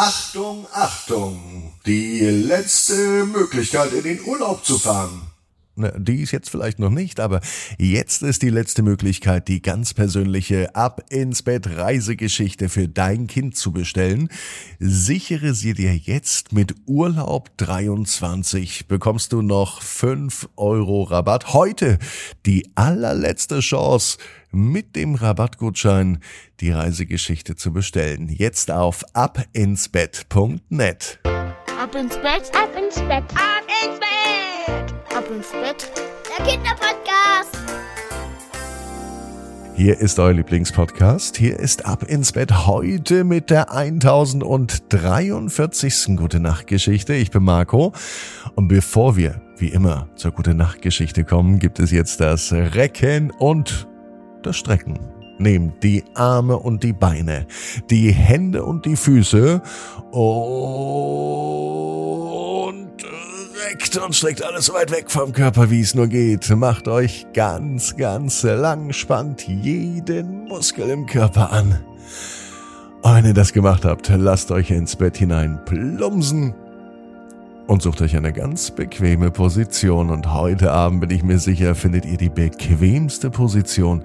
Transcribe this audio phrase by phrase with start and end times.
[0.00, 1.72] Achtung, Achtung!
[1.84, 5.22] Die letzte Möglichkeit, in den Urlaub zu fahren.
[5.98, 7.40] Die ist jetzt vielleicht noch nicht, aber
[7.78, 13.56] jetzt ist die letzte Möglichkeit, die ganz persönliche Ab ins Bett Reisegeschichte für dein Kind
[13.56, 14.28] zu bestellen.
[14.78, 18.88] Sichere sie dir jetzt mit Urlaub 23.
[18.88, 21.52] Bekommst du noch 5 Euro Rabatt.
[21.52, 21.98] Heute
[22.46, 24.18] die allerletzte Chance
[24.50, 26.18] mit dem Rabattgutschein
[26.60, 28.28] die Reisegeschichte zu bestellen.
[28.28, 31.20] Jetzt auf abinsbett.net.
[31.78, 35.88] Ab ins Bett, ab ins Bett, ab ins Bett, ab ins Bett.
[36.26, 37.56] Der Kinderpodcast.
[39.76, 41.36] Hier ist euer Lieblingspodcast.
[41.36, 46.16] Hier ist Ab ins Bett heute mit der 1043.
[46.16, 47.14] Gute Nacht Geschichte.
[47.14, 47.92] Ich bin Marco.
[48.56, 53.30] Und bevor wir, wie immer, zur Gute Nacht Geschichte kommen, gibt es jetzt das Recken
[53.30, 53.86] und
[54.42, 54.98] das Strecken.
[55.38, 57.46] Nehmt die Arme und die Beine,
[57.90, 59.62] die Hände und die Füße
[60.10, 61.28] und
[63.68, 66.48] reckt und streckt alles so weit weg vom Körper, wie es nur geht.
[66.50, 71.78] Macht euch ganz, ganz lang, spannt jeden Muskel im Körper an.
[73.02, 76.54] Und wenn ihr das gemacht habt, lasst euch ins Bett hinein plumsen
[77.68, 80.10] und sucht euch eine ganz bequeme Position.
[80.10, 84.04] Und heute Abend bin ich mir sicher, findet ihr die bequemste Position,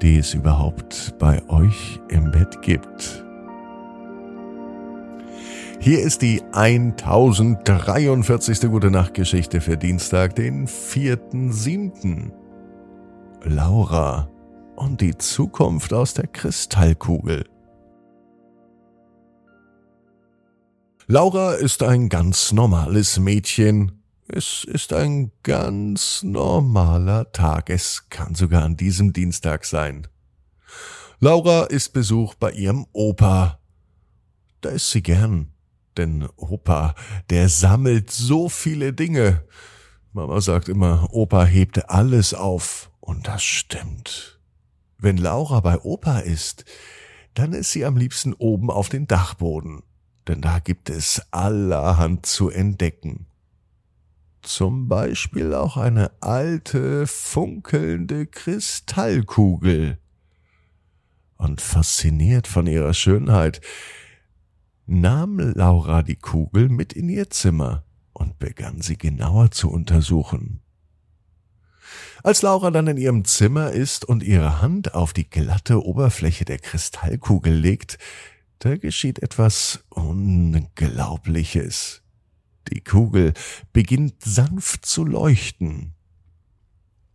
[0.00, 3.24] die es überhaupt bei euch im Bett gibt.
[5.80, 8.60] Hier ist die 1043.
[8.70, 12.30] Gute Nacht Geschichte für Dienstag, den 4.7.
[13.42, 14.30] Laura
[14.76, 17.49] und die Zukunft aus der Kristallkugel.
[21.10, 24.04] Laura ist ein ganz normales Mädchen.
[24.28, 27.68] Es ist ein ganz normaler Tag.
[27.68, 30.06] Es kann sogar an diesem Dienstag sein.
[31.18, 33.58] Laura ist Besuch bei ihrem Opa.
[34.60, 35.52] Da ist sie gern.
[35.96, 36.94] Denn Opa,
[37.28, 39.42] der sammelt so viele Dinge.
[40.12, 42.88] Mama sagt immer, Opa hebt alles auf.
[43.00, 44.38] Und das stimmt.
[44.96, 46.64] Wenn Laura bei Opa ist,
[47.34, 49.82] dann ist sie am liebsten oben auf den Dachboden
[50.28, 53.26] denn da gibt es allerhand zu entdecken.
[54.42, 59.98] Zum Beispiel auch eine alte, funkelnde Kristallkugel.
[61.36, 63.60] Und fasziniert von ihrer Schönheit,
[64.86, 70.60] nahm Laura die Kugel mit in ihr Zimmer und begann sie genauer zu untersuchen.
[72.22, 76.58] Als Laura dann in ihrem Zimmer ist und ihre Hand auf die glatte Oberfläche der
[76.58, 77.98] Kristallkugel legt,
[78.60, 82.02] da geschieht etwas Unglaubliches.
[82.70, 83.32] Die Kugel
[83.72, 85.94] beginnt sanft zu leuchten.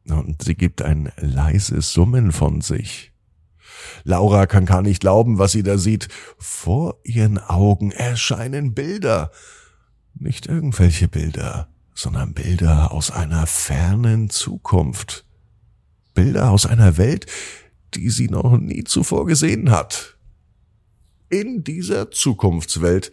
[0.09, 3.11] Und sie gibt ein leises Summen von sich.
[4.03, 6.07] Laura kann gar nicht glauben, was sie da sieht.
[6.39, 9.29] Vor ihren Augen erscheinen Bilder.
[10.15, 15.27] Nicht irgendwelche Bilder, sondern Bilder aus einer fernen Zukunft.
[16.15, 17.27] Bilder aus einer Welt,
[17.93, 20.14] die sie noch nie zuvor gesehen hat
[21.39, 23.11] in dieser Zukunftswelt.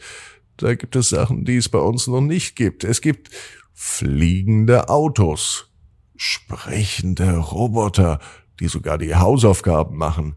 [0.56, 2.84] Da gibt es Sachen, die es bei uns noch nicht gibt.
[2.84, 3.30] Es gibt
[3.72, 5.70] fliegende Autos,
[6.16, 8.20] sprechende Roboter,
[8.60, 10.36] die sogar die Hausaufgaben machen,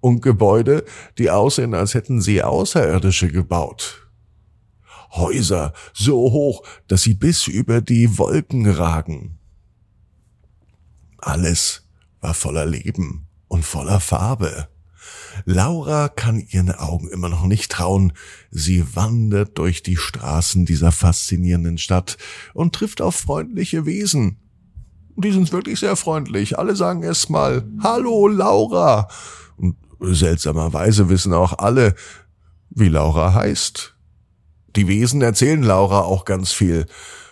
[0.00, 0.84] und Gebäude,
[1.16, 4.08] die aussehen, als hätten sie Außerirdische gebaut.
[5.12, 9.38] Häuser so hoch, dass sie bis über die Wolken ragen.
[11.18, 11.86] Alles
[12.20, 14.71] war voller Leben und voller Farbe.
[15.44, 18.12] Laura kann ihren Augen immer noch nicht trauen.
[18.50, 22.16] Sie wandert durch die Straßen dieser faszinierenden Stadt
[22.54, 24.38] und trifft auf freundliche Wesen.
[25.16, 26.58] Die sind wirklich sehr freundlich.
[26.58, 29.08] Alle sagen erst mal Hallo Laura.
[29.56, 31.94] Und seltsamerweise wissen auch alle,
[32.70, 33.94] wie Laura heißt.
[34.76, 36.86] Die Wesen erzählen Laura auch ganz viel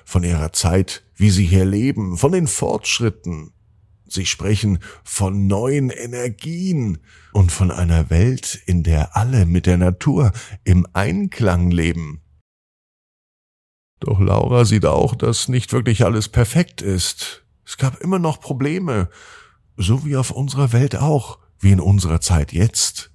[0.04, 3.52] von ihrer Zeit, wie sie hier leben, von den Fortschritten,
[4.12, 6.98] Sie sprechen von neuen Energien
[7.32, 10.32] und von einer Welt, in der alle mit der Natur
[10.65, 12.20] im Einklang leben.
[14.00, 17.44] Doch Laura sieht auch, dass nicht wirklich alles perfekt ist.
[17.64, 19.11] Es gab immer noch Probleme,
[19.76, 23.12] so wie auf unserer Welt auch, wie in unserer Zeit jetzt.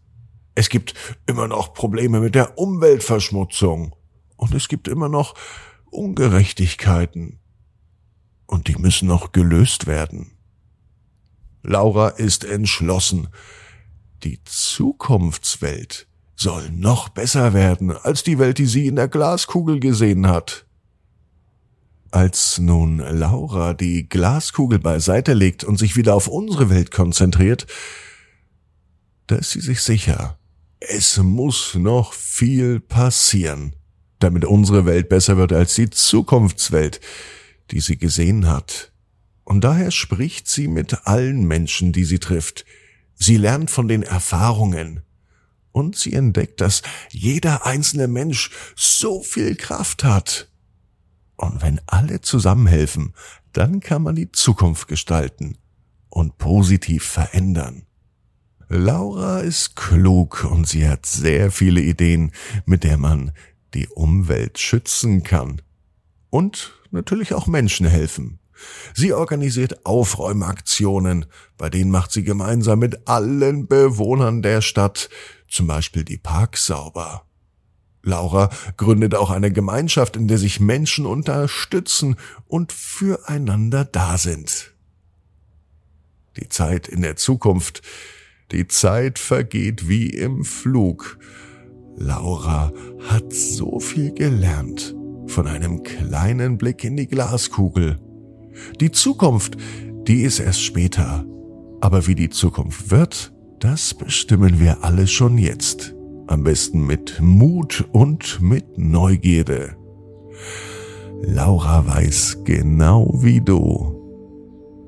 [0.54, 0.94] Es gibt
[1.26, 3.94] immer noch Probleme mit der Umweltverschmutzung
[4.38, 5.36] und es gibt immer noch
[5.92, 7.42] Ungerechtigkeiten
[8.46, 10.35] und die müssen noch gelöst werden.
[11.66, 13.28] Laura ist entschlossen.
[14.24, 20.28] Die Zukunftswelt soll noch besser werden als die Welt, die sie in der Glaskugel gesehen
[20.28, 20.66] hat.
[22.12, 27.68] Als nun Laura die Glaskugel beiseite legt und sich wieder auf unsere Welt konzentriert,
[29.28, 30.38] da ist sie sich sicher,
[30.80, 33.76] es muss noch viel passieren,
[34.20, 37.02] damit unsere Welt besser wird als die Zukunftswelt,
[37.72, 38.92] die sie gesehen hat.
[39.46, 42.66] Und daher spricht sie mit allen Menschen, die sie trifft.
[43.14, 45.02] Sie lernt von den Erfahrungen.
[45.72, 46.82] Und sie entdeckt, dass
[47.12, 50.50] jeder einzelne Mensch so viel Kraft hat.
[51.38, 53.14] Und wenn alle zusammenhelfen,
[53.54, 55.58] dann kann man die Zukunft gestalten
[56.10, 57.86] und positiv verändern.
[58.68, 62.32] Laura ist klug und sie hat sehr viele Ideen,
[62.66, 63.32] mit der man
[63.74, 65.62] die Umwelt schützen kann.
[66.30, 68.40] Und natürlich auch Menschen helfen.
[68.94, 71.26] Sie organisiert Aufräumaktionen,
[71.58, 75.10] bei denen macht sie gemeinsam mit allen Bewohnern der Stadt
[75.48, 77.26] zum Beispiel die Parks sauber.
[78.04, 82.18] Laura gründet auch eine Gemeinschaft, in der sich Menschen unterstützen
[82.48, 84.74] und füreinander da sind.
[86.38, 87.82] Die Zeit in der Zukunft,
[88.52, 91.18] die Zeit vergeht wie im Flug.
[91.98, 92.72] Laura
[93.08, 94.94] hat so viel gelernt
[95.28, 98.00] von einem kleinen Blick in die Glaskugel.
[98.80, 99.58] Die Zukunft,
[100.08, 101.26] die ist erst später.
[101.82, 105.96] Aber wie die Zukunft wird, das bestimmen wir alle schon jetzt.
[106.28, 109.76] Am besten mit Mut und mit Neugierde.
[111.22, 113.96] Laura weiß genau wie du.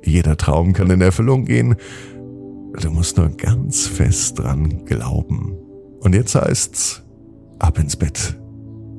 [0.04, 1.75] Jeder Traum kann in Erfüllung gehen.
[2.81, 5.56] Du musst nur ganz fest dran glauben.
[6.00, 7.04] Und jetzt heißt's,
[7.60, 8.40] ab ins Bett.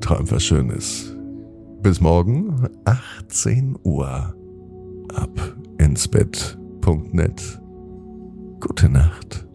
[0.01, 1.15] Träum was Schönes.
[1.81, 4.35] Bis morgen, 18 Uhr.
[5.13, 6.09] Ab ins.
[8.59, 9.48] Gute Nacht.